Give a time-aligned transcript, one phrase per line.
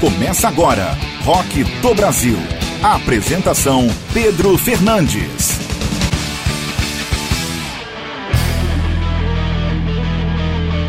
[0.00, 2.38] Começa agora, Rock do Brasil.
[2.80, 5.67] Apresentação Pedro Fernandes.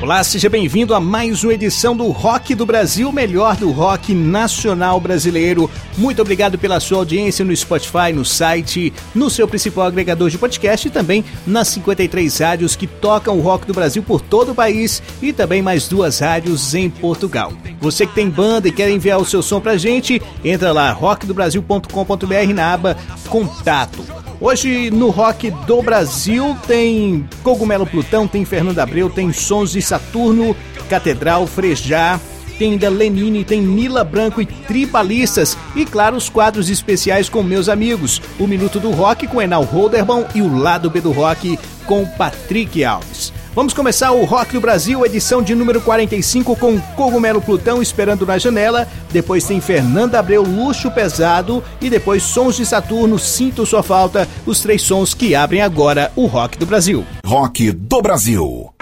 [0.10, 5.00] Olá, seja bem-vindo a mais uma edição do Rock do Brasil, melhor do rock nacional
[5.00, 5.70] brasileiro.
[6.00, 10.88] Muito obrigado pela sua audiência no Spotify, no site, no seu principal agregador de podcast
[10.88, 15.00] e também nas 53 rádios que tocam o rock do Brasil por todo o país
[15.21, 17.54] e também mais duas rádios em Portugal.
[17.80, 22.54] Você que tem banda e quer enviar o seu som pra gente, entra lá rockdobrasil.com.br
[22.55, 22.97] na aba
[23.30, 24.04] Contato.
[24.42, 30.56] Hoje no Rock do Brasil tem Cogumelo Plutão, tem Fernando Abreu, tem Sons de Saturno,
[30.89, 32.17] Catedral, Frejá,
[32.58, 37.67] tem ainda Lenine, tem Mila Branco e Tribalistas e claro os quadros especiais com meus
[37.67, 42.06] amigos, o Minuto do Rock com Enal Holderbaum e o Lado B do Rock com
[42.06, 43.33] Patrick Alves.
[43.56, 48.38] Vamos começar o Rock do Brasil, edição de número 45 com Cogumelo Plutão esperando na
[48.38, 54.28] janela, depois tem Fernanda Abreu Luxo Pesado e depois Sons de Saturno Sinto Sua Falta,
[54.45, 57.03] os três sons que abrem agora o Rock do Brasil.
[57.25, 58.78] Rock do Brasil.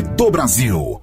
[0.00, 1.01] Do Brasil.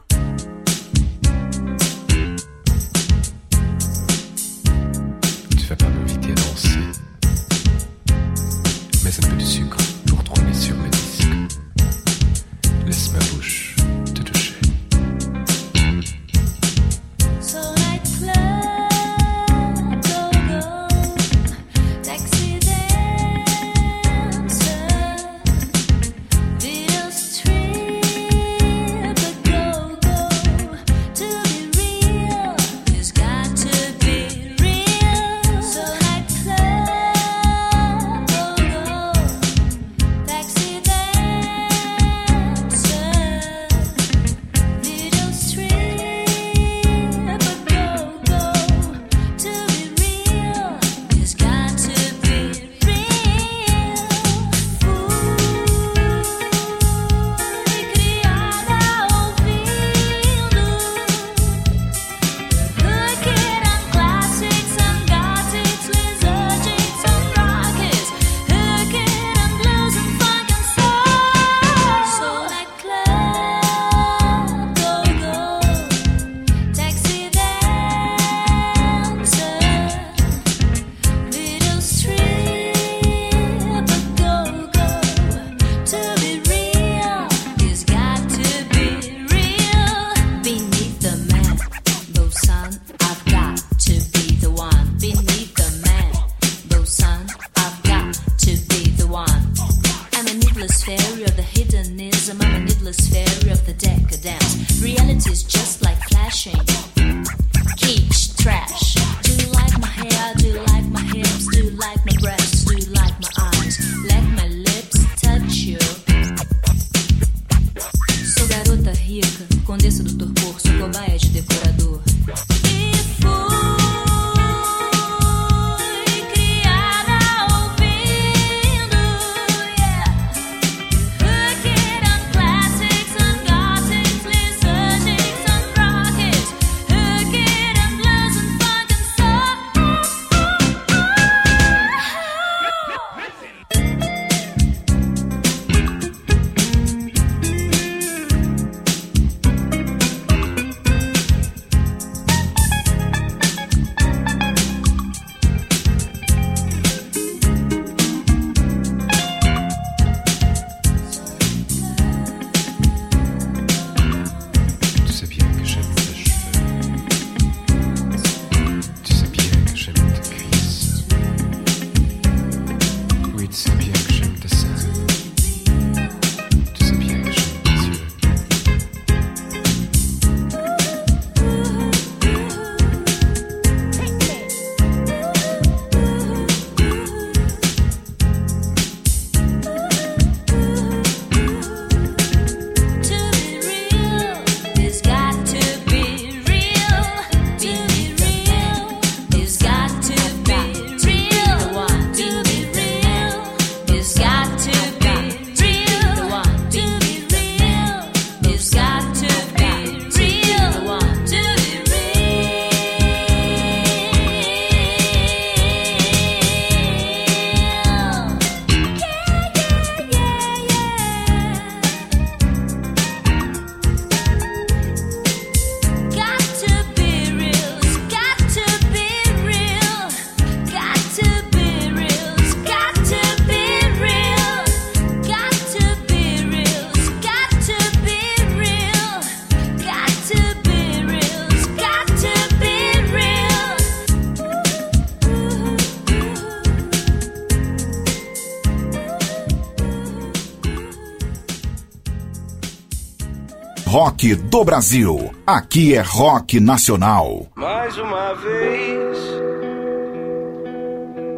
[254.19, 255.31] Rock do Brasil.
[255.47, 257.47] Aqui é rock nacional.
[257.55, 259.17] Mais uma vez,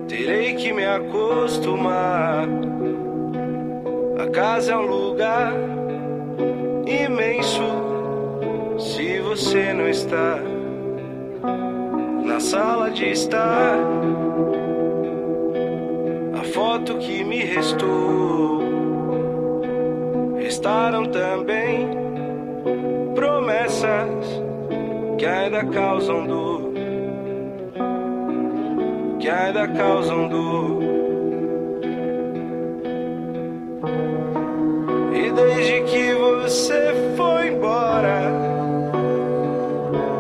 [0.07, 2.47] terei que me acostumar.
[4.17, 5.53] A casa é um lugar
[6.87, 7.61] imenso.
[8.79, 10.39] Se você não está
[12.25, 13.77] na sala de estar,
[16.33, 18.59] a foto que me restou.
[20.39, 22.00] Restaram também
[23.15, 24.41] promessas
[25.17, 26.73] que ainda causam dor,
[29.19, 30.81] que ainda causam dor.
[35.13, 38.31] E desde que você foi embora,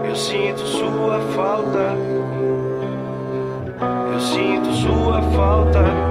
[0.07, 1.95] eu sinto sua falta.
[4.13, 6.10] Eu sinto sua falta.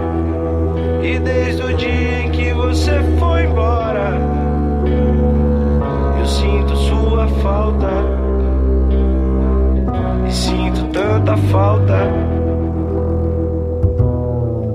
[7.42, 7.90] Falta.
[10.26, 11.98] E sinto tanta falta.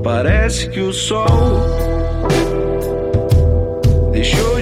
[0.04, 1.26] Parece que o sol
[4.12, 4.55] deixou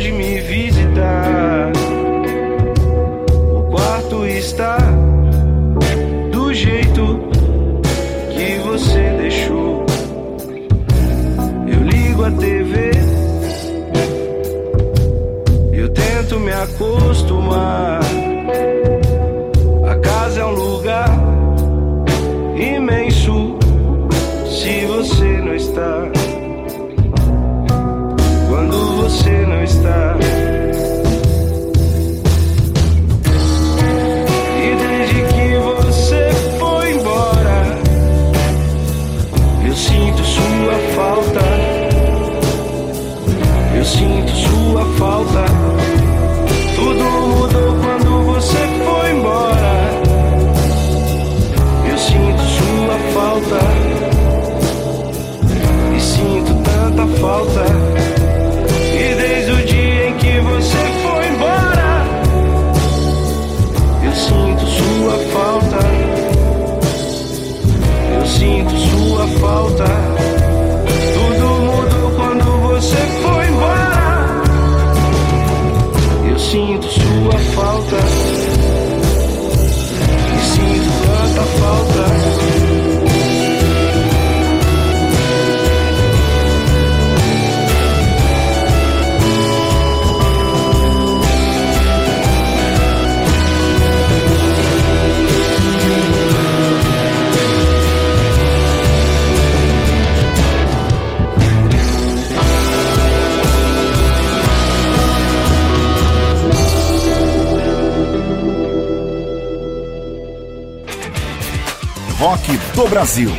[112.76, 113.30] do Brasil.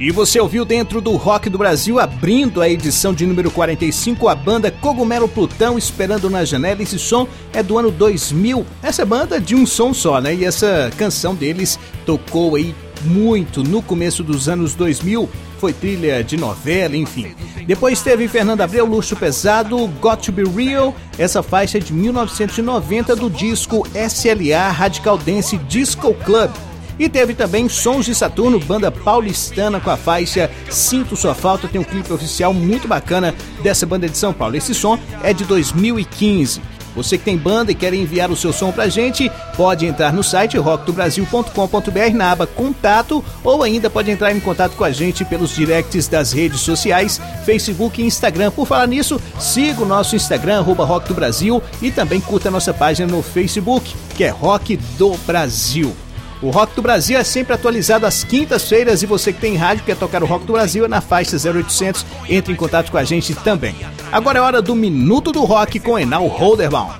[0.00, 4.34] E você ouviu dentro do Rock do Brasil, abrindo a edição de número 45, a
[4.34, 6.82] banda Cogumelo Plutão, Esperando na Janela.
[6.82, 8.66] Esse som é do ano 2000.
[8.82, 10.34] Essa banda de um som só, né?
[10.34, 15.28] E essa canção deles tocou aí muito no começo dos anos 2000.
[15.58, 17.34] Foi trilha de novela, enfim.
[17.70, 23.14] Depois teve Fernando Abreu, Luxo Pesado, Got to Be Real, essa faixa é de 1990
[23.14, 26.50] do disco SLA Radical Dance Disco Club.
[26.98, 31.68] E teve também Sons de Saturno, banda paulistana com a faixa Sinto Sua Falta.
[31.68, 34.56] Tem um clipe oficial muito bacana dessa banda de São Paulo.
[34.56, 36.60] Esse som é de 2015.
[36.94, 40.22] Você que tem banda e quer enviar o seu som pra gente, pode entrar no
[40.22, 45.54] site rockdobrasil.com.br na aba Contato ou ainda pode entrar em contato com a gente pelos
[45.54, 48.50] directs das redes sociais, Facebook e Instagram.
[48.50, 52.52] Por falar nisso, siga o nosso Instagram, arroba Rock do Brasil, e também curta a
[52.52, 55.94] nossa página no Facebook, que é Rock do Brasil.
[56.42, 59.96] O Rock do Brasil é sempre atualizado às quintas-feiras e você que tem rádio quer
[59.96, 63.34] tocar o Rock do Brasil é na faixa 0800, entre em contato com a gente
[63.34, 63.74] também.
[64.12, 66.90] Agora é hora do Minuto do Rock com Enal Holderbaum.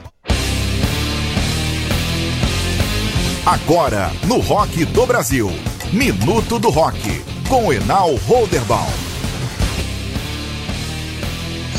[3.44, 5.50] Agora, no Rock do Brasil.
[5.92, 7.00] Minuto do Rock,
[7.48, 8.92] com Enal Holderbaum.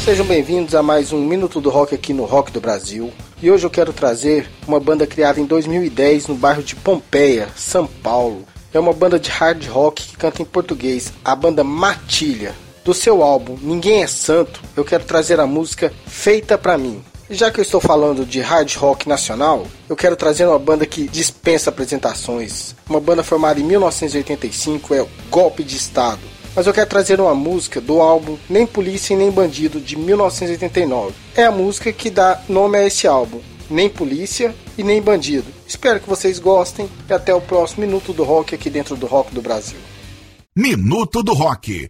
[0.03, 3.09] Sejam bem-vindos a mais um Minuto do Rock aqui no Rock do Brasil.
[3.41, 7.87] E hoje eu quero trazer uma banda criada em 2010 no bairro de Pompeia, São
[7.87, 8.45] Paulo.
[8.73, 12.53] É uma banda de hard rock que canta em português, a banda Matilha.
[12.83, 17.01] Do seu álbum Ninguém é Santo, eu quero trazer a música Feita Pra Mim.
[17.29, 21.07] Já que eu estou falando de hard rock nacional, eu quero trazer uma banda que
[21.07, 22.75] dispensa apresentações.
[22.89, 26.19] Uma banda formada em 1985 é o Golpe de Estado.
[26.53, 31.13] Mas eu quero trazer uma música do álbum Nem Polícia e Nem Bandido de 1989.
[31.33, 35.47] É a música que dá nome a esse álbum, Nem Polícia e Nem Bandido.
[35.65, 39.33] Espero que vocês gostem e até o próximo Minuto do Rock aqui dentro do Rock
[39.33, 39.79] do Brasil.
[40.53, 41.89] Minuto do Rock.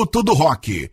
[0.00, 0.90] Minuto do Rock.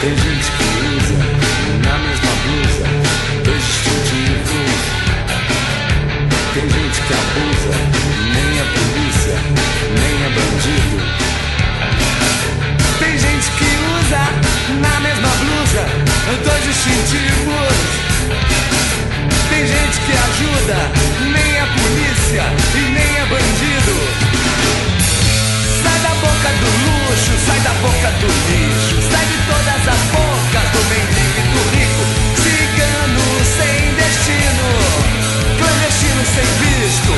[0.00, 0.63] Tem gente que
[16.84, 17.76] distintivos.
[19.48, 20.76] Tem gente que ajuda,
[21.32, 22.44] nem é polícia
[22.74, 23.96] e nem é bandido.
[25.82, 30.68] Sai da boca do luxo, sai da boca do lixo, sai de todas as bocas
[30.72, 32.04] do mendigo e do rico,
[32.42, 34.66] cigano sem destino,
[35.58, 37.14] clandestino sem visto.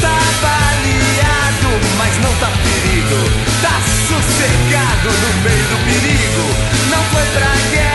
[0.00, 3.18] Tá baleado, mas não tá ferido,
[3.62, 3.76] tá
[4.08, 6.46] sossegado no meio do perigo.
[6.90, 7.87] Não foi pra guerra,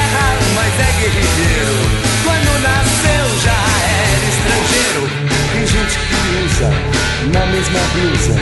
[1.03, 3.59] Quando nasceu já
[4.07, 5.03] era estrangeiro.
[5.51, 6.69] Tem gente que usa
[7.33, 8.35] na mesma blusa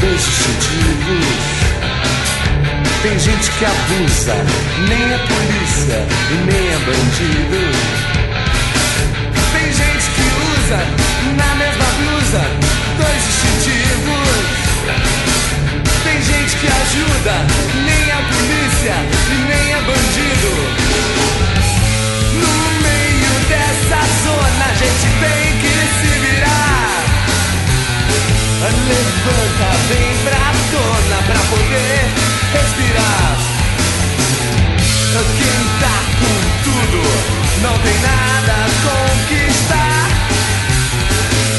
[0.00, 1.26] dois distintivos.
[3.02, 4.36] Tem gente que abusa,
[4.88, 7.62] nem é polícia e nem é bandido.
[9.52, 10.80] Tem gente que usa
[11.36, 12.42] na mesma blusa
[12.98, 14.46] dois distintivos.
[16.04, 17.34] Tem gente que ajuda,
[17.84, 18.94] nem é polícia
[19.28, 21.25] e nem é bandido.
[23.88, 26.90] Dessa zona a gente tem que se virar.
[28.88, 32.00] Levanta, vem pra tona pra poder
[32.52, 33.28] respirar.
[35.38, 37.00] Quem tá com tudo
[37.62, 40.02] não tem nada a conquistar.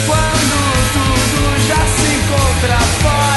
[0.06, 0.58] Quando
[0.94, 3.37] tudo já se encontra fora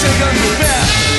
[0.00, 1.10] chegando perto.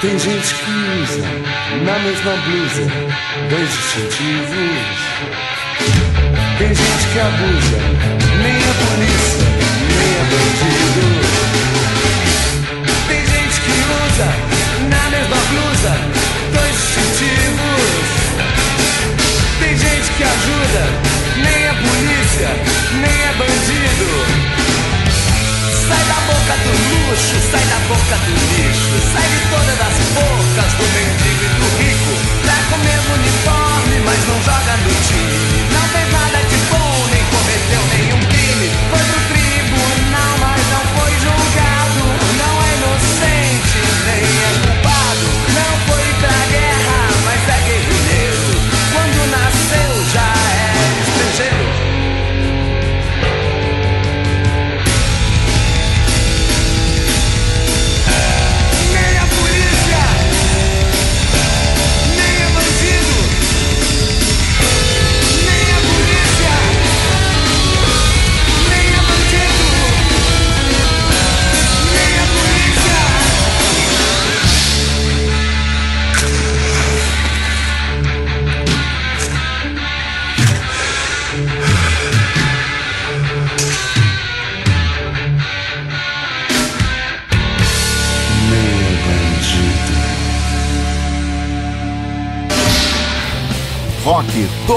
[0.00, 0.70] Tem gente que
[1.02, 1.39] usa
[1.84, 2.84] na mesma blusa
[3.48, 4.98] dois distintivos.
[6.58, 7.78] Tem gente que abusa,
[8.42, 9.46] nem é polícia,
[9.96, 11.04] nem é bandido.
[13.08, 14.28] Tem gente que usa
[14.90, 15.92] na mesma blusa
[16.52, 18.10] dois distintivos.
[19.60, 20.82] Tem gente que ajuda,
[21.36, 22.50] nem é polícia,
[23.00, 24.10] nem é bandido.
[25.88, 30.72] Sai da boca do luxo, sai da boca do lixo, sai de todas as bocas
[30.74, 31.39] do mendigo
[33.20, 35.68] uniforme, mas não joga no time.
[35.72, 36.49] Não fez nada de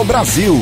[0.06, 0.60] Brasil.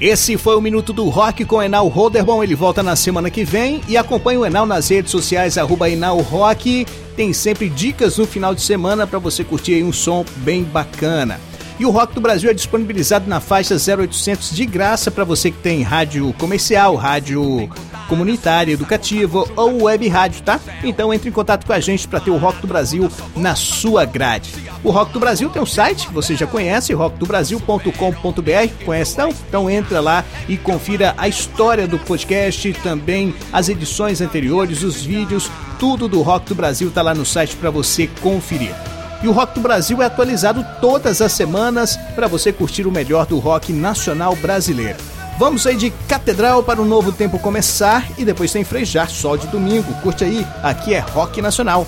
[0.00, 2.42] Esse foi o Minuto do Rock com Enal Roderbom.
[2.42, 6.18] Ele volta na semana que vem e acompanhe o Enal nas redes sociais, arroba Enal
[6.18, 6.86] Rock.
[7.16, 11.38] Tem sempre dicas no final de semana para você curtir um som bem bacana.
[11.78, 15.58] E o Rock do Brasil é disponibilizado na faixa 0800 de graça para você que
[15.58, 17.70] tem rádio comercial, rádio
[18.12, 20.60] comunitária, educativa ou web rádio, tá?
[20.84, 24.04] Então entre em contato com a gente para ter o Rock do Brasil na sua
[24.04, 24.52] grade.
[24.84, 28.84] O Rock do Brasil tem um site que você já conhece, rockdobrasil.com.br.
[28.84, 29.30] Conhece não?
[29.30, 35.50] Então entra lá e confira a história do podcast, também as edições anteriores, os vídeos,
[35.78, 38.74] tudo do Rock do Brasil tá lá no site para você conferir.
[39.22, 43.24] E o Rock do Brasil é atualizado todas as semanas para você curtir o melhor
[43.24, 45.21] do rock nacional brasileiro.
[45.42, 49.48] Vamos aí de Catedral para o novo tempo começar e depois tem Frejar, sol de
[49.48, 49.92] domingo.
[49.94, 51.84] Curte aí, aqui é Rock Nacional.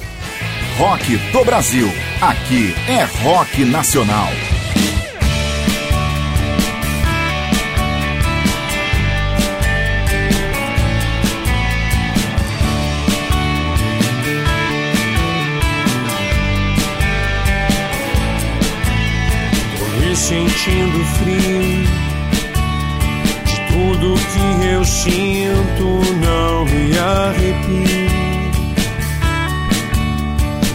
[0.77, 1.89] Rock do Brasil.
[2.21, 4.27] Aqui é Rock Nacional.
[19.79, 21.84] Tô sentindo frio.
[24.05, 24.21] Tudo
[24.61, 28.13] que eu sinto, não me arrepio.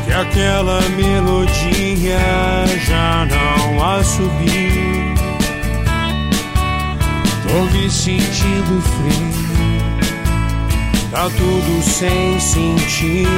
[0.03, 2.17] Que aquela melodia
[2.87, 5.13] já não assobiu.
[7.47, 9.29] Tô me sentindo frio.
[11.11, 13.29] Tá tudo sem sentido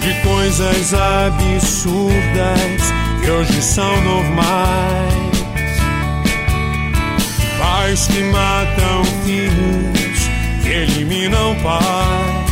[0.00, 5.23] de coisas absurdas que hoje são normais.
[7.94, 10.28] Que matam filhos,
[10.64, 12.44] que eliminam paz.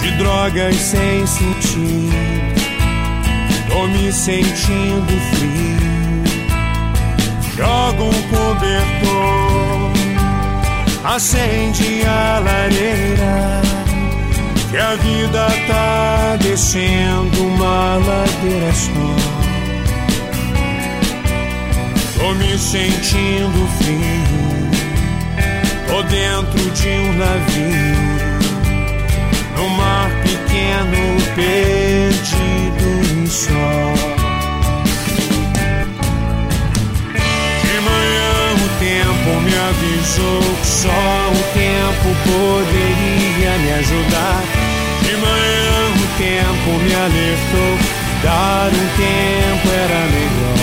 [0.00, 2.14] De drogas sem sentido,
[3.68, 6.22] tô me sentindo frio.
[7.56, 9.92] Joga um cobertor,
[11.04, 13.62] acende a lareira
[14.70, 19.27] que a vida tá descendo uma ladeira só.
[22.18, 24.68] Tô me sentindo frio,
[25.86, 27.96] tô dentro de um navio,
[29.56, 33.94] num mar pequeno perdido em sol.
[37.62, 44.42] De manhã o tempo me avisou que só o tempo poderia me ajudar.
[45.02, 47.78] De manhã o tempo me alertou,
[48.24, 50.57] dar um tempo era melhor.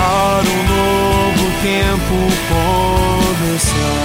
[0.00, 2.16] Para um novo tempo
[3.28, 4.00] começar.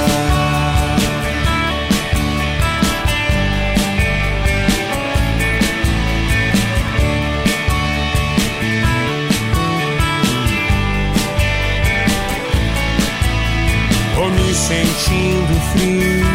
[14.15, 16.25] Tô me sentindo frio.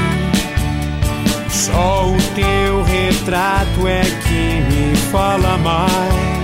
[1.50, 6.40] Só o teu retrato é que me fala mais.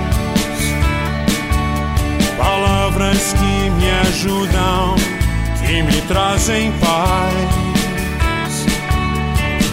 [2.96, 4.96] Palavras que me ajudam,
[5.60, 7.34] que me trazem paz.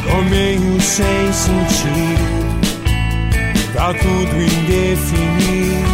[0.03, 2.59] Tô meio sem sentido,
[3.73, 5.88] tá tudo indefinido.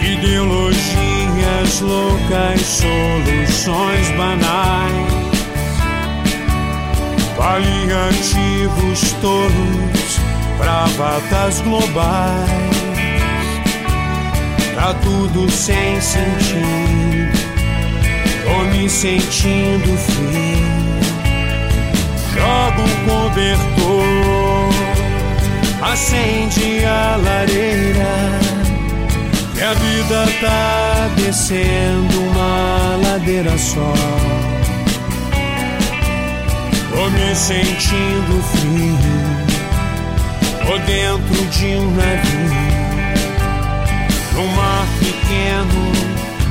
[0.00, 5.12] Ideologias loucas, soluções banais,
[7.36, 10.18] paliativos tolos,
[10.58, 12.77] bravatas globais.
[14.78, 17.36] Tá tudo sem sentido,
[18.44, 20.68] tô me sentindo frio.
[22.32, 24.70] Joga um cobertor,
[25.82, 28.38] acende a lareira.
[29.52, 33.92] Que a vida tá descendo uma ladeira só.
[36.94, 38.96] Tô me sentindo frio,
[40.64, 42.77] tô dentro de um navio,
[44.38, 45.92] num mar pequeno,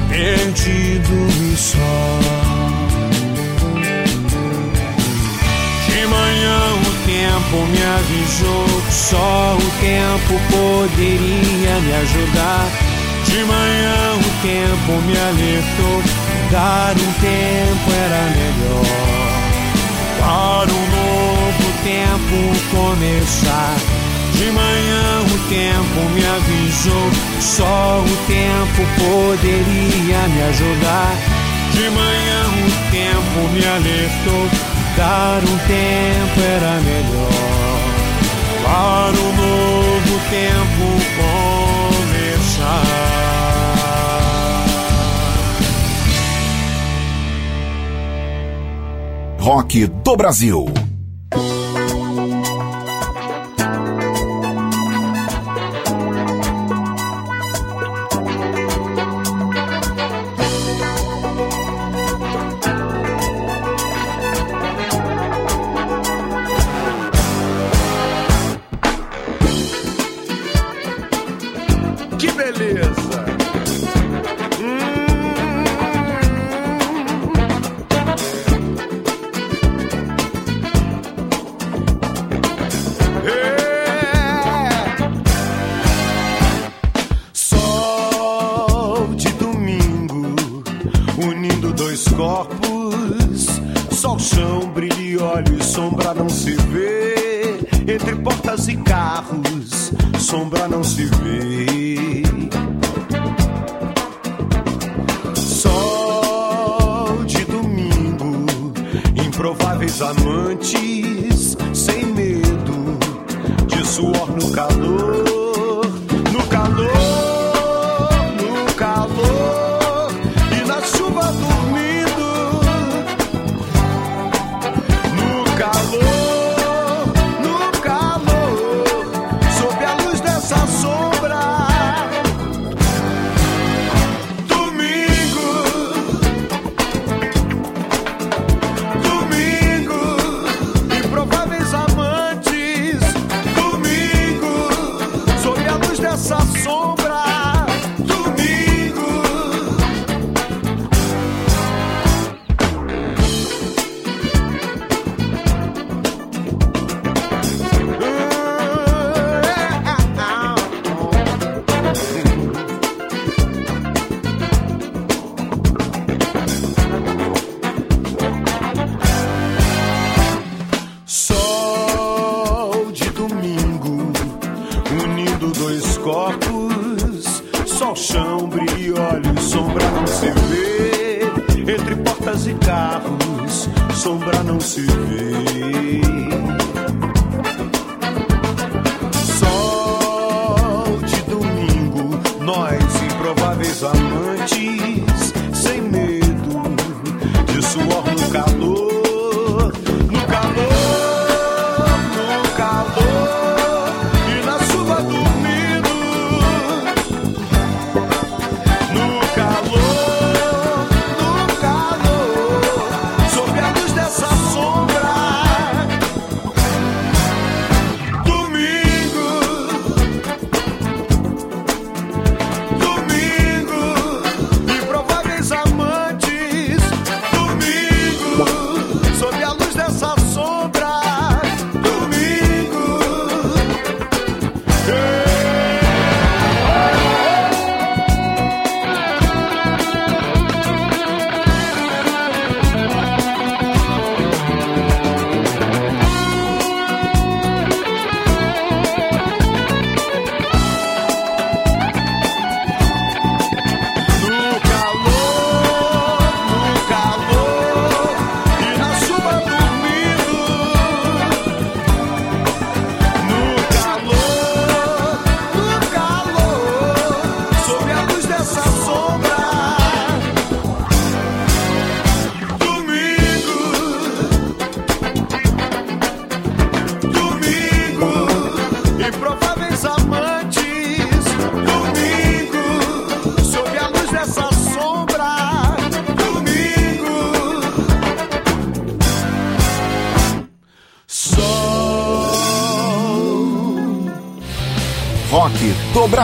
[0.10, 2.20] perdido e só.
[5.88, 12.68] De manhã o tempo me avisou só o tempo poderia me ajudar.
[13.26, 16.04] De manhã o tempo me alertou,
[16.52, 19.08] dar um tempo era melhor.
[20.20, 22.36] Para um novo tempo
[22.70, 24.07] começar.
[24.38, 27.10] De manhã o tempo me avisou,
[27.42, 31.16] só o tempo poderia me ajudar.
[31.74, 34.48] De manhã o tempo me alertou,
[34.96, 37.78] dar um tempo era melhor.
[38.64, 40.86] Para o novo tempo
[42.48, 42.86] começar.
[49.40, 50.87] Rock do Brasil.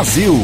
[0.04, 0.36] Brasil.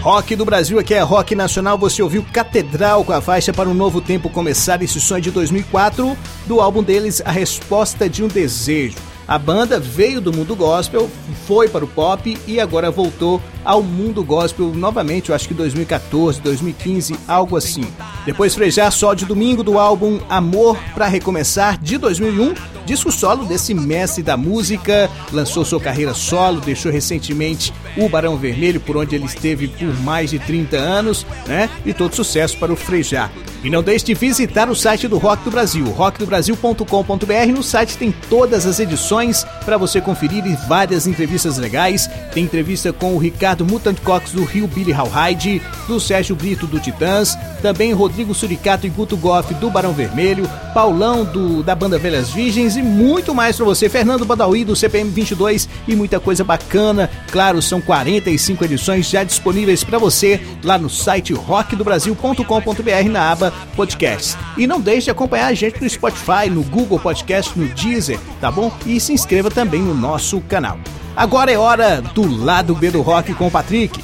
[0.00, 1.76] Rock do Brasil, aqui é Rock Nacional.
[1.76, 4.80] Você ouviu Catedral com a faixa para um novo tempo começar.
[4.80, 8.94] Esse é de 2004, do álbum deles A Resposta de um Desejo.
[9.26, 11.10] A banda veio do mundo gospel,
[11.48, 16.40] foi para o pop e agora voltou ao mundo gospel novamente, eu acho que 2014,
[16.42, 17.84] 2015, algo assim.
[18.24, 22.54] Depois frejar só de domingo do álbum Amor para Recomeçar de 2001,
[22.86, 28.80] disco solo desse mestre da música, lançou sua carreira solo, deixou recentemente o Barão Vermelho,
[28.80, 31.68] por onde ele esteve por mais de 30 anos, né?
[31.84, 33.30] E todo sucesso para o Frejá.
[33.64, 37.52] E não deixe de visitar o site do Rock do Brasil, rockdobrasil.com.br.
[37.52, 42.08] No site tem todas as edições para você conferir várias entrevistas legais.
[42.32, 46.78] Tem entrevista com o Ricardo Mutant Cox do Rio Billy Howhide, do Sérgio Brito do
[46.78, 52.30] Titãs, também Rodrigo Suricato e Guto Goff do Barão Vermelho, Paulão do da banda Velhas
[52.30, 53.88] Virgens e muito mais para você.
[53.88, 57.10] Fernando Badawi do CPM 22 e muita coisa bacana.
[57.30, 64.36] Claro, são 45 edições já disponíveis para você lá no site rockdobrasil.com.br na aba podcast.
[64.56, 68.50] E não deixe de acompanhar a gente no Spotify, no Google Podcast, no Deezer, tá
[68.50, 68.72] bom?
[68.84, 70.78] E se inscreva também no nosso canal.
[71.16, 74.02] Agora é hora do lado B do rock com o Patrick.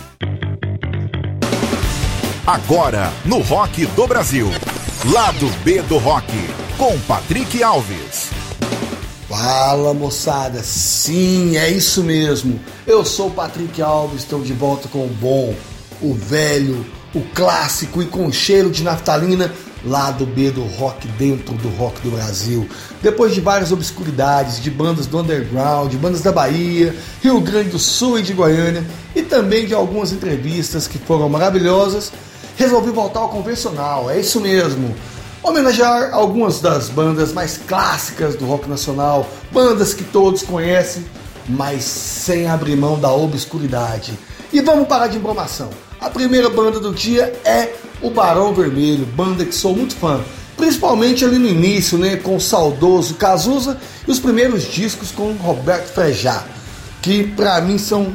[2.46, 4.48] Agora, no Rock do Brasil.
[5.12, 6.32] Lado B do Rock,
[6.76, 8.21] com Patrick Alves.
[9.32, 12.60] Fala moçada, sim, é isso mesmo.
[12.86, 15.54] Eu sou o Patrick Alves, estou de volta com o bom,
[16.02, 19.50] o velho, o clássico e com cheiro de naftalina,
[19.86, 22.68] lado B do rock dentro do rock do Brasil.
[23.00, 27.78] Depois de várias obscuridades de bandas do underground, de bandas da Bahia, Rio Grande do
[27.78, 28.84] Sul e de Goiânia,
[29.16, 32.12] e também de algumas entrevistas que foram maravilhosas,
[32.54, 34.10] resolvi voltar ao convencional.
[34.10, 34.94] É isso mesmo
[35.42, 41.04] homenagear algumas das bandas mais clássicas do rock nacional, bandas que todos conhecem,
[41.48, 44.16] mas sem abrir mão da obscuridade.
[44.52, 45.70] E vamos parar de informação.
[46.00, 50.20] A primeira banda do dia é o Barão Vermelho, banda que sou muito fã,
[50.56, 55.92] principalmente ali no início, né, com o saudoso Cazuza e os primeiros discos com Roberto
[55.92, 56.44] Frejá,
[57.00, 58.14] que para mim são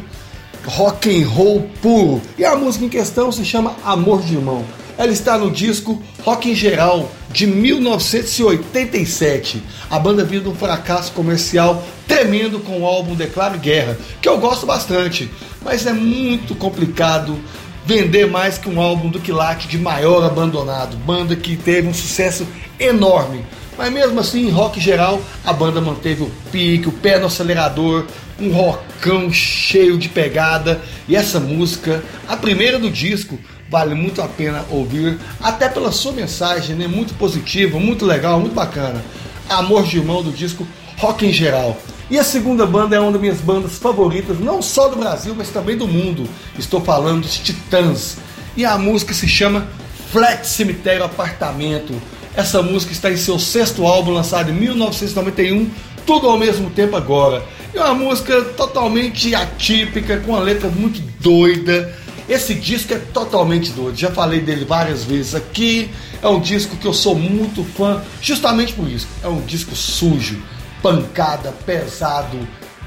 [0.66, 2.22] rock and roll puro.
[2.38, 4.64] E a música em questão se chama Amor de Irmão.
[4.98, 9.62] Ela está no disco Rock em Geral de 1987.
[9.90, 14.40] A banda viu de um fracasso comercial tremendo com o álbum Declaro Guerra, que eu
[14.40, 15.30] gosto bastante,
[15.64, 17.38] mas é muito complicado
[17.86, 22.48] vender mais que um álbum do Quilate de maior abandonado, banda que teve um sucesso
[22.80, 23.46] enorme.
[23.78, 28.08] Mas mesmo assim, em rock geral, a banda manteve o pique, o pé no acelerador,
[28.40, 30.82] um rockão cheio de pegada.
[31.08, 33.38] E essa música, a primeira do disco,
[33.70, 36.88] vale muito a pena ouvir, até pela sua mensagem, né?
[36.88, 39.04] Muito positiva, muito legal, muito bacana.
[39.50, 41.78] Amor de Irmão do disco Rock em Geral.
[42.10, 45.50] E a segunda banda é uma das minhas bandas favoritas, não só do Brasil, mas
[45.50, 46.28] também do mundo.
[46.58, 48.18] Estou falando dos Titãs.
[48.56, 49.68] E a música se chama
[50.12, 51.94] Flat Cemitério Apartamento.
[52.36, 55.70] Essa música está em seu sexto álbum, lançado em 1991,
[56.06, 57.44] tudo ao mesmo tempo agora.
[57.74, 61.94] É uma música totalmente atípica, com uma letra muito doida
[62.30, 65.90] esse disco é totalmente doido, já falei dele várias vezes aqui.
[66.22, 69.08] É um disco que eu sou muito fã, justamente por isso.
[69.24, 70.42] É um disco sujo,
[70.82, 72.38] pancada, pesado,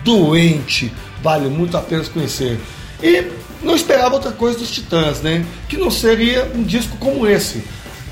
[0.04, 2.60] doente, vale muito a pena conhecer.
[3.02, 3.28] E
[3.62, 5.44] não esperava outra coisa dos Titãs, né?
[5.68, 7.62] Que não seria um disco como esse.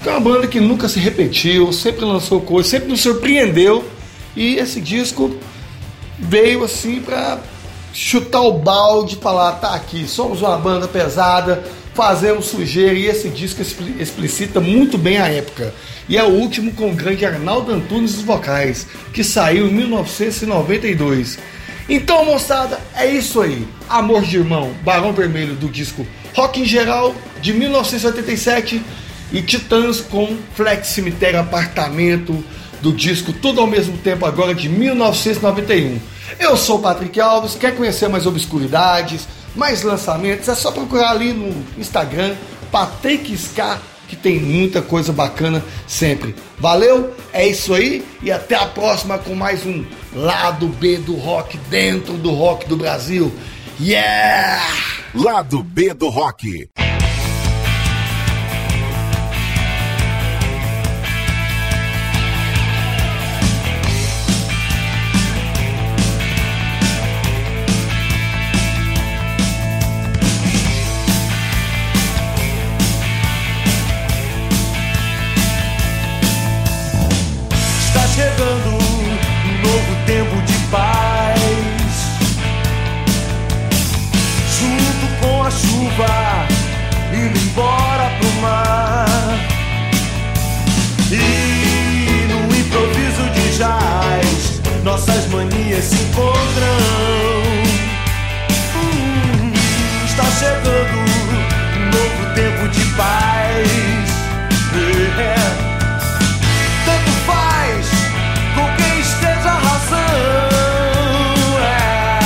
[0.07, 3.85] É uma banda que nunca se repetiu, sempre lançou coisas, sempre nos surpreendeu.
[4.35, 5.37] E esse disco
[6.19, 7.39] veio assim para
[7.99, 13.29] chutar o balde e falar, tá aqui, somos uma banda pesada, fazemos sujeira e esse
[13.29, 15.75] disco explicita muito bem a época.
[16.09, 21.41] E é o último com o grande Arnaldo Antunes dos vocais, que saiu em 1992.
[21.89, 23.67] Então, moçada, é isso aí.
[23.89, 28.81] Amor de Irmão, Barão Vermelho do disco Rock em Geral de 1987
[29.33, 32.45] e Titãs com Flex Cemitério Apartamento
[32.81, 36.18] do disco Tudo ao mesmo tempo agora de 1991.
[36.39, 41.33] Eu sou o Patrick Alves, quer conhecer mais obscuridades, mais lançamentos, é só procurar ali
[41.33, 42.35] no Instagram,
[42.71, 46.35] Patrick Ska, que tem muita coisa bacana sempre.
[46.59, 47.15] Valeu?
[47.33, 52.15] É isso aí e até a próxima com mais um Lado B do Rock dentro
[52.15, 53.33] do Rock do Brasil.
[53.81, 54.63] Yeah!
[55.15, 56.69] Lado B do Rock.
[95.89, 96.79] se encontram.
[98.77, 99.53] Hum,
[100.05, 100.99] está chegando
[101.77, 103.69] um novo tempo de paz.
[105.19, 105.35] É.
[106.85, 107.89] Tanto faz
[108.55, 109.99] com quem esteja a razão.
[111.63, 112.21] É.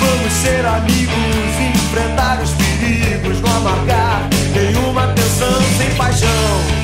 [0.00, 6.77] Vamos ser amigos, enfrentar os perigos, não amargar nenhuma tensão sem paixão.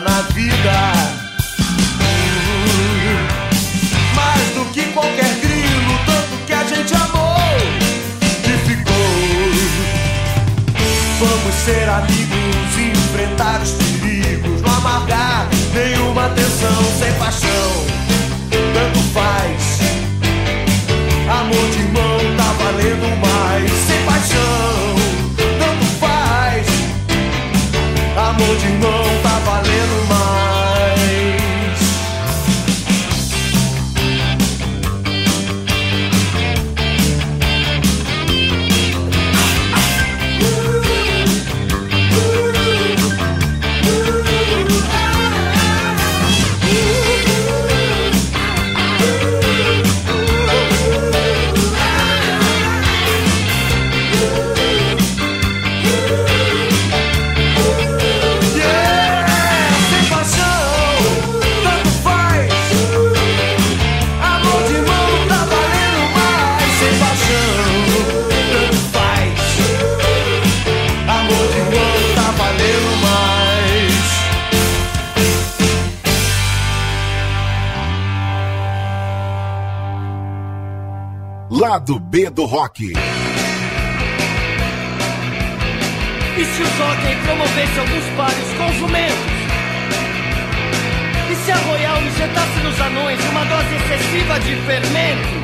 [0.00, 0.92] Na vida.
[4.14, 7.36] Mais do que qualquer grilo, tanto que a gente amou
[8.44, 8.94] e ficou.
[11.20, 17.86] Vamos ser amigos e enfrentar os perigos, não amargar nenhuma tensão sem paixão.
[18.50, 19.80] Tanto faz.
[21.28, 24.94] Amor de irmão tá valendo mais sem paixão.
[25.58, 26.66] Tanto faz.
[28.16, 29.23] Amor de irmão
[29.74, 30.53] tá valendo
[81.74, 82.84] Lado B do Rock.
[82.84, 82.94] E
[86.44, 89.34] se o Jockey promovesse alguns pares com jumentos?
[91.32, 95.42] E se a Royal injetasse nos anões uma dose excessiva de fermento?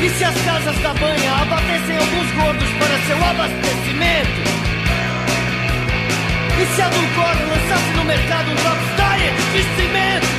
[0.00, 4.42] E se as casas da banha abatessem alguns gordos para seu abastecimento?
[6.62, 10.37] E se a Dulcore lançasse no mercado um Drops Diet de cimento?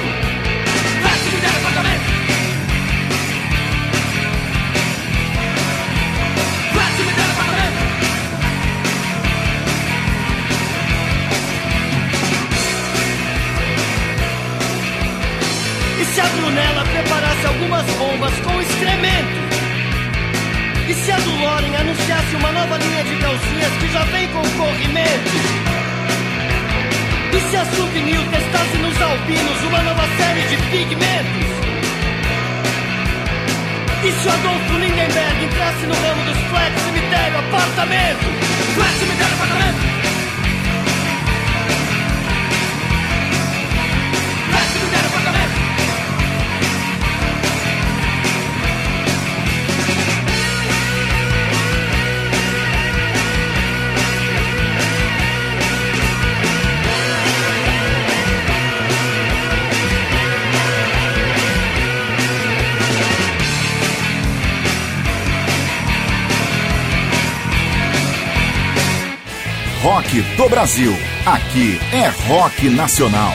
[16.20, 19.40] Se a Brunella preparasse algumas bombas com excremento?
[20.90, 25.32] E se a Duloren anunciasse uma nova linha de calcinhas que já vem com corrimento?
[27.32, 31.50] E se a Subnil testasse nos albinos uma nova série de pigmentos?
[34.04, 38.26] E se o Adolfo Lindenberg entrasse no ramo dos flat, cemitério, apartamento?
[38.76, 39.99] Flat, cemitério, apartamento!
[70.36, 70.94] Do Brasil.
[71.26, 73.34] Aqui é rock nacional.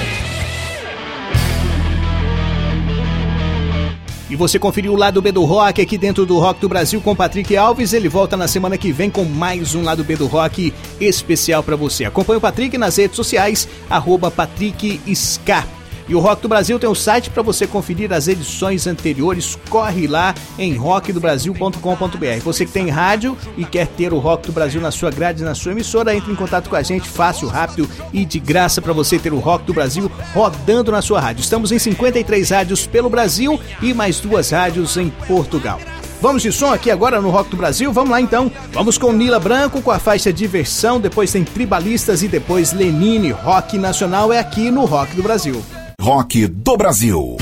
[4.28, 7.14] E você conferiu o lado B do Rock aqui dentro do Rock do Brasil com
[7.14, 7.92] Patrick Alves.
[7.92, 11.76] Ele volta na semana que vem com mais um lado B do Rock especial para
[11.76, 12.04] você.
[12.04, 15.64] Acompanhe o Patrick nas redes sociais, arroba Patrick Ska.
[16.08, 19.56] E o Rock do Brasil tem um site para você conferir as edições anteriores.
[19.68, 22.40] Corre lá em rockdobrasil.com.br.
[22.44, 25.54] Você que tem rádio e quer ter o Rock do Brasil na sua grade, na
[25.54, 29.18] sua emissora, entre em contato com a gente, fácil, rápido e de graça para você
[29.18, 31.42] ter o Rock do Brasil rodando na sua rádio.
[31.42, 35.80] Estamos em 53 rádios pelo Brasil e mais duas rádios em Portugal.
[36.20, 37.92] Vamos de som aqui agora no Rock do Brasil?
[37.92, 38.50] Vamos lá então.
[38.72, 43.30] Vamos com Nila Branco com a faixa Diversão, depois tem Tribalistas e depois Lenine.
[43.30, 45.62] Rock Nacional é aqui no Rock do Brasil.
[46.00, 47.36] Rock do Brasil.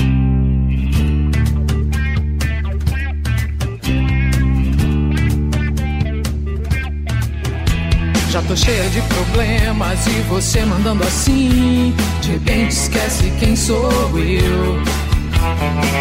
[8.29, 11.93] Já tô cheia de problemas e você mandando assim.
[12.21, 14.81] De repente esquece quem sou eu.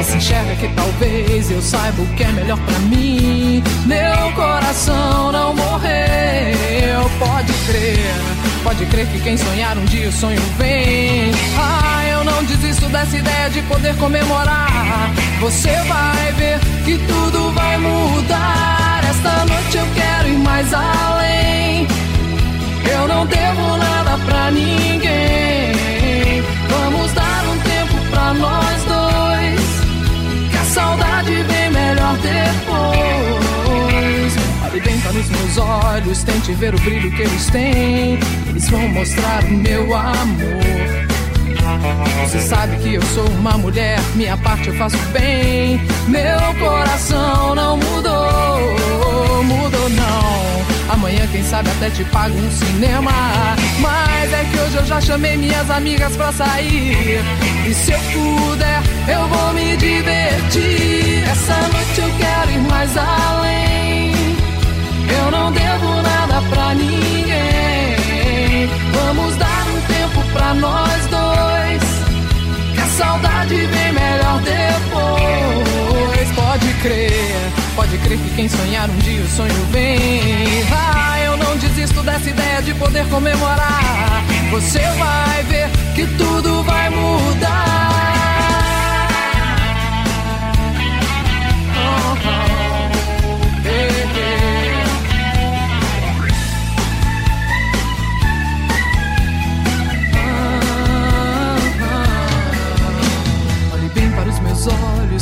[0.00, 3.62] E se enxerga que talvez eu saiba o que é melhor pra mim.
[3.86, 7.10] Meu coração não morreu.
[7.18, 7.98] Pode crer,
[8.62, 11.32] pode crer que quem sonhar um dia o sonho vem.
[11.58, 15.10] Ah, eu não desisto dessa ideia de poder comemorar.
[15.40, 19.00] Você vai ver que tudo vai mudar.
[19.08, 21.86] Esta noite eu quero ir mais além.
[22.90, 25.72] Eu não devo nada pra ninguém.
[26.68, 30.50] Vamos dar um tempo pra nós dois.
[30.50, 33.41] Que a saudade vem melhor depois.
[34.80, 38.18] Bem para nos meus olhos, tente ver o brilho que eles têm.
[38.48, 40.62] Eles vão mostrar o meu amor.
[42.22, 45.80] Você sabe que eu sou uma mulher, minha parte eu faço bem.
[46.08, 50.92] Meu coração não mudou, mudou não.
[50.92, 53.12] Amanhã, quem sabe, até te pago um cinema.
[53.78, 57.20] Mas é que hoje eu já chamei minhas amigas pra sair.
[57.66, 61.24] E se eu puder, eu vou me divertir.
[61.30, 63.81] Essa noite eu quero ir mais além.
[65.18, 68.68] Eu não devo nada pra ninguém.
[68.92, 71.82] Vamos dar um tempo pra nós dois.
[72.74, 76.30] Que a saudade vem melhor depois.
[76.34, 80.64] Pode crer, pode crer que quem sonhar um dia o sonho vem.
[80.70, 84.22] Ah, eu não desisto dessa ideia de poder comemorar.
[84.50, 87.91] Você vai ver que tudo vai mudar.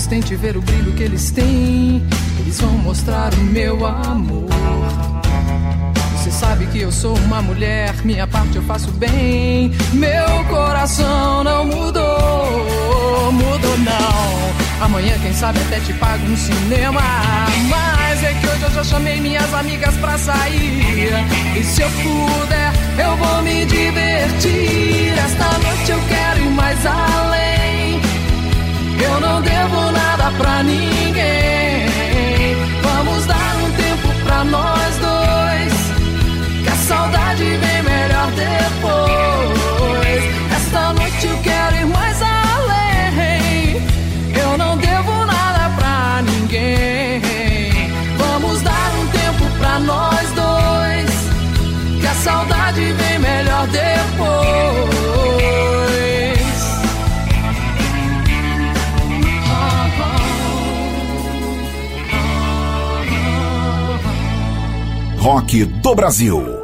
[0.01, 2.03] Olhos, tente ver o brilho que eles têm.
[2.39, 4.49] Eles vão mostrar o meu amor.
[6.17, 9.73] Você sabe que eu sou uma mulher, minha parte eu faço bem.
[9.93, 14.85] Meu coração não mudou, mudou não.
[14.85, 17.03] Amanhã, quem sabe, até te pago um cinema.
[17.69, 21.13] Mas é que hoje eu já chamei minhas amigas pra sair.
[21.57, 25.13] E se eu puder, eu vou me divertir.
[25.19, 27.70] Esta noite eu quero ir mais além.
[29.03, 31.87] Eu não devo nada pra ninguém.
[32.83, 35.73] Vamos dar um tempo pra nós dois.
[36.63, 40.23] Que a saudade vem melhor depois.
[40.57, 43.83] Esta noite eu quero ir mais além.
[44.35, 47.23] Eu não devo nada pra ninguém.
[48.19, 51.11] Vamos dar um tempo pra nós dois.
[52.01, 54.20] Que a saudade vem melhor depois.
[65.21, 66.60] Rock do Brasil.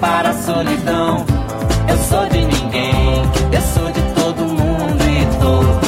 [0.00, 1.24] Para a solidão.
[1.88, 3.22] Eu sou de ninguém,
[3.52, 5.81] eu sou de todo mundo e todo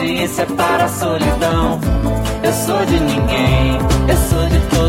[0.00, 1.80] não sou audiência para a solidão.
[2.42, 3.78] Eu sou de ninguém,
[4.08, 4.79] eu sou de todo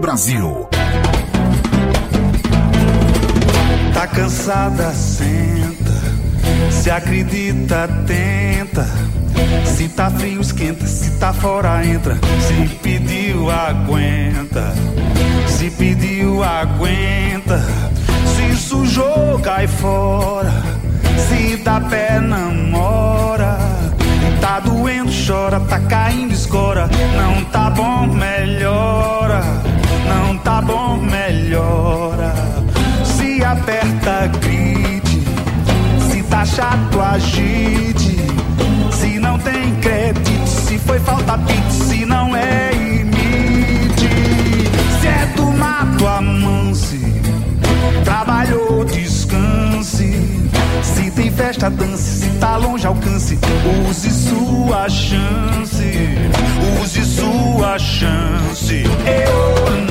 [0.00, 0.68] Brasil.
[3.92, 5.92] Tá cansada, senta.
[6.70, 8.86] Se acredita, tenta.
[9.64, 10.86] Se tá frio, esquenta.
[10.86, 12.16] Se tá fora, entra.
[12.46, 14.72] Se pediu, aguenta.
[15.46, 17.60] Se pediu, aguenta.
[18.36, 20.52] Se sujou, cai fora.
[21.28, 23.58] Se dá pé, namora.
[24.40, 25.60] Tá doendo, chora.
[25.60, 26.88] Tá caindo, escora.
[27.16, 29.42] Não tá bom, melhora.
[30.08, 32.34] Não tá bom, melhora.
[33.04, 35.22] Se aperta, grite.
[36.10, 38.16] Se tá chato, agite.
[38.92, 44.08] Se não tem crédito, se foi falta pit, se não é imite.
[45.00, 46.98] Se é do mato, amance.
[48.04, 50.40] Trabalhou, descanse.
[50.82, 52.20] Se tem festa, dance.
[52.20, 53.38] Se tá longe, alcance.
[53.88, 56.18] Use sua chance.
[56.82, 58.82] Use sua chance.
[59.06, 59.78] Eu.
[59.78, 59.87] na,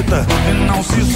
[0.00, 0.26] moldar, derreta.
[0.66, 1.09] Não se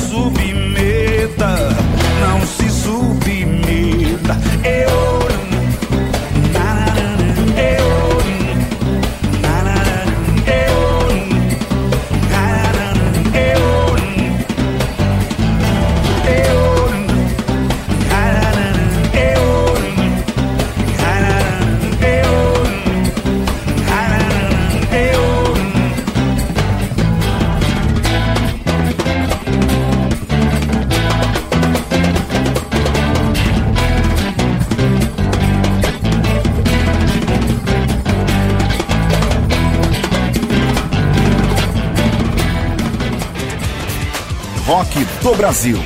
[44.74, 45.78] Rock do Brasil.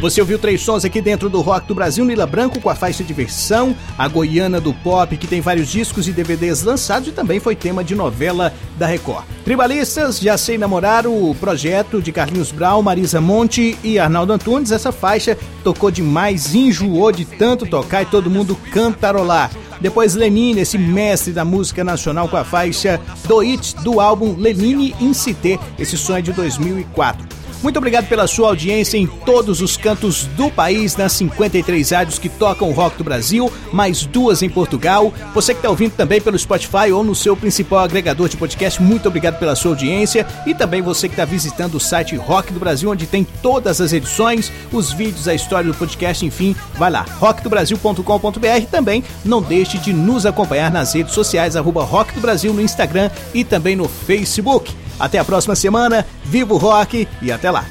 [0.00, 3.02] Você ouviu três sons aqui dentro do Rock do Brasil, Nila Branco com a faixa
[3.02, 7.56] Diversão, a Goiana do Pop, que tem vários discos e DVDs lançados e também foi
[7.56, 9.24] tema de novela da Record.
[9.44, 14.92] Tribalistas, Já Sei Namorar, o projeto de Carlinhos Brau, Marisa Monte e Arnaldo Antunes, essa
[14.92, 19.50] faixa tocou demais, enjoou de tanto tocar e todo mundo cantarolar.
[19.80, 24.94] Depois Lenine, esse mestre da música nacional com a faixa Do It do álbum Lenine
[25.00, 27.37] Incité, esse som é de 2004.
[27.60, 32.28] Muito obrigado pela sua audiência em todos os cantos do país, nas 53 rádios que
[32.28, 35.12] tocam o rock do Brasil, mais duas em Portugal.
[35.34, 39.08] Você que está ouvindo também pelo Spotify ou no seu principal agregador de podcast, muito
[39.08, 40.24] obrigado pela sua audiência.
[40.46, 43.92] E também você que está visitando o site Rock do Brasil, onde tem todas as
[43.92, 48.66] edições, os vídeos, a história do podcast, enfim, vai lá, rockdobrasil.com.br.
[48.70, 53.10] Também não deixe de nos acompanhar nas redes sociais, arroba Rock do Brasil no Instagram
[53.34, 54.72] e também no Facebook.
[54.98, 57.64] Até a próxima semana, viva o rock e até lá!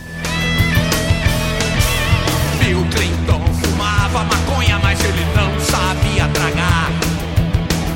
[2.60, 6.90] Bill Clinton fumava maconha, mas ele não sabia tragar.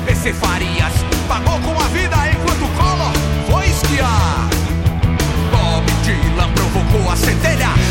[0.06, 0.92] PC Farias
[1.26, 3.12] pagou com a vida enquanto Collor
[3.50, 4.48] foi esquiar.
[5.50, 7.81] Bob Dylan provocou a centelha.